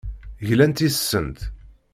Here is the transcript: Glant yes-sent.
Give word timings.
Glant 0.47 0.81
yes-sent. 0.83 1.37